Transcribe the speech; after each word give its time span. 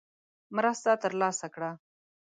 مرسته 0.55 0.91
ترلاسه 1.03 1.47
کړه. 1.53 1.71